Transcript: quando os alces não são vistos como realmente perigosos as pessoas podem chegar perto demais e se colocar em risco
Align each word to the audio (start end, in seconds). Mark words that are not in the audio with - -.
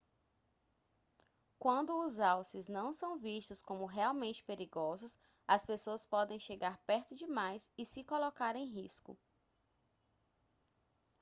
quando 1.59 1.95
os 2.03 2.19
alces 2.19 2.67
não 2.67 2.91
são 2.91 3.15
vistos 3.17 3.61
como 3.61 3.85
realmente 3.85 4.43
perigosos 4.43 5.15
as 5.47 5.63
pessoas 5.63 6.07
podem 6.07 6.39
chegar 6.39 6.79
perto 6.87 7.13
demais 7.13 7.71
e 7.77 7.85
se 7.85 8.03
colocar 8.03 8.55
em 8.55 8.65
risco 8.65 9.15